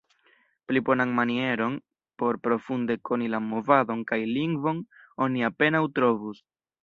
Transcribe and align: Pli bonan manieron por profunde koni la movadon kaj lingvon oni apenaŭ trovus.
Pli 0.65 0.79
bonan 0.85 1.11
manieron 1.19 1.73
por 2.21 2.33
profunde 2.47 2.93
koni 3.09 3.27
la 3.35 3.39
movadon 3.51 4.01
kaj 4.13 4.21
lingvon 4.37 4.79
oni 5.27 5.49
apenaŭ 5.51 5.83
trovus. 6.01 6.43